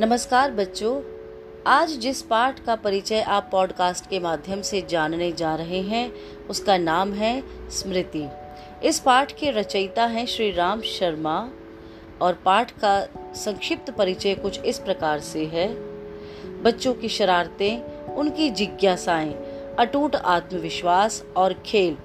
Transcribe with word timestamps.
नमस्कार 0.00 0.50
बच्चों। 0.50 1.02
आज 1.66 1.88
जिस 1.88 2.22
पाठ 2.22 2.64
का 2.64 2.74
परिचय 2.74 3.20
आप 3.20 3.48
पॉडकास्ट 3.52 4.06
के 4.06 4.18
माध्यम 4.18 4.62
से 4.62 4.82
जानने 4.82 5.32
जा 5.32 5.54
रहे 5.54 5.80
हैं, 5.80 6.12
उसका 6.50 6.76
नाम 6.76 7.12
है 7.12 7.42
स्मृति। 7.70 8.28
इस 8.84 9.00
पाठ 9.00 9.32
के 9.32 9.50
रचयिता 9.50 10.06
हैं 10.06 10.26
श्री 10.26 10.50
राम 10.50 10.80
शर्मा 10.80 11.50
और 12.22 12.34
पाठ 12.34 12.70
का 12.70 13.08
संक्षिप्त 13.34 13.90
परिचय 13.90 14.34
कुछ 14.34 14.60
इस 14.60 14.78
प्रकार 14.78 15.20
से 15.20 15.46
है। 15.46 15.74
बच्चों 16.62 16.94
की 16.94 17.08
शरारतें, 17.08 18.04
उनकी 18.14 18.50
जिज्ञासाएँ, 18.50 19.32
अटूट 19.78 20.16
आत्मविश्वास 20.16 21.24
और 21.36 21.62
खेल। 21.66 21.96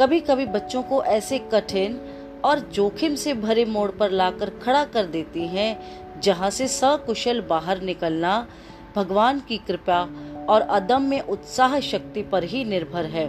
कभी 0.00 0.20
कभी 0.20 0.46
बच्चों 0.46 0.82
को 0.82 1.04
ऐसे 1.04 1.38
कठिन 1.38 2.00
और 2.46 2.60
जोखिम 2.72 3.14
से 3.14 3.34
भरे 3.34 3.64
मोड़ 3.64 3.90
पर 3.90 4.10
लाकर 4.10 4.50
खड़ा 4.62 4.84
कर 4.84 5.06
देती 5.06 5.46
हैं, 5.46 6.20
जहाँ 6.20 6.50
से 6.50 6.68
सकुशल 6.68 7.40
बाहर 7.40 7.82
निकलना 7.82 8.46
भगवान 8.96 9.40
की 9.40 9.56
कृपा 9.58 10.02
और 10.48 10.60
अदम्य 10.60 11.24
उत्साह 11.28 11.78
शक्ति 11.80 12.22
पर 12.22 12.44
ही 12.44 12.64
निर्भर 12.64 13.04
है। 13.04 13.28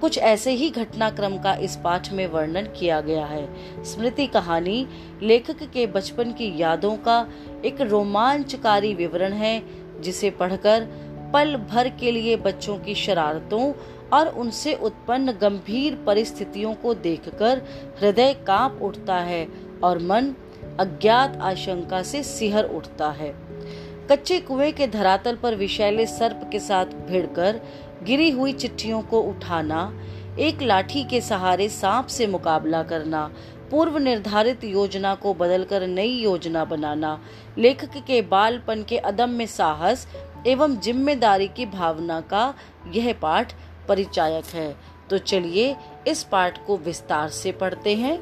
कुछ 0.00 0.18
ऐसे 0.18 0.50
ही 0.50 0.70
घटनाक्रम 0.70 1.36
का 1.38 1.54
इस 1.54 1.76
पाठ 1.76 2.12
में 2.12 2.26
वर्णन 2.26 2.66
किया 2.78 3.00
गया 3.00 3.24
है। 3.26 3.84
स्मृति 3.84 4.26
कहानी 4.26 4.86
लेखक 5.22 5.62
के 5.72 5.86
बचपन 5.86 6.32
की 6.32 6.52
यादों 6.58 6.96
का 6.96 7.26
एक 7.64 7.80
रोमांचकारी 7.80 8.94
विवरण 8.94 9.32
है, 9.32 9.62
जिसे 10.00 10.30
पढ़कर 10.30 10.88
पल 11.34 11.56
भर 11.70 11.88
के 11.88 12.10
लिए 12.10 12.36
बच्चों 12.36 12.78
की 12.78 12.94
शरारतों 12.94 13.72
और 14.12 14.28
उनसे 14.28 14.74
उत्पन्न 14.74 15.32
गंभीर 15.32 15.94
परिस्थितियों 16.06 16.74
को 16.74 16.94
देखकर 16.94 17.62
हृदय 18.00 18.32
काँप 18.46 18.78
उठता 18.82 19.16
है 19.16 19.46
और 19.84 19.98
मन 19.98 20.34
अज्ञात 20.80 21.36
आशंका 21.36 22.02
से 22.02 22.22
सिहर 22.22 22.64
उठता 22.64 23.10
है। 23.10 23.32
कच्चे 24.10 24.38
कुएँ 24.40 24.70
के 24.72 24.86
धरातल 24.86 25.36
पर 25.36 25.54
विशैले 25.54 26.06
सर्प 26.06 26.48
के 26.52 26.58
साथ 26.60 26.86
भिड़कर 27.08 27.60
गिरी 28.02 28.30
हुई 28.30 28.52
चिट्ठियों 28.52 29.02
को 29.02 29.20
उठाना, 29.20 29.92
एक 30.38 30.62
लाठी 30.62 31.04
के 31.04 31.20
सहारे 31.20 31.68
सांप 31.68 32.06
से 32.06 32.26
मुकाबला 32.26 32.82
करना, 32.82 33.30
पूर्व 33.70 33.98
निर्धारित 33.98 34.64
योजना 34.64 35.14
को 35.14 35.34
बदलकर 35.34 35.86
नई 35.86 36.12
योजना 36.12 36.64
बनाना, 36.64 37.18
लेखक 37.58 37.96
के 38.06 38.20
बालपन 38.22 38.82
के 38.82 38.98
अदम्य 38.98 39.46
साहस 39.46 40.06
एवं 40.46 40.76
ज़िम्मेदारी 40.76 41.48
की 41.48 41.66
भावना 41.66 42.20
का 42.20 42.54
यह 42.94 43.12
पाठ 43.12 43.52
परिचायक 43.90 44.44
है। 44.44 44.76
तो 45.10 45.18
चलिए 45.18 45.76
इस 46.06 46.22
पाठ 46.22 46.66
को 46.66 46.76
विस्तार 46.76 47.28
से 47.28 47.52
पढ़ते 47.52 47.94
हैं। 47.96 48.18